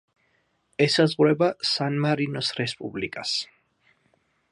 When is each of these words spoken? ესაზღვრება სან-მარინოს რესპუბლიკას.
ესაზღვრება 0.85 1.49
სან-მარინოს 1.73 2.49
რესპუბლიკას. 2.61 3.35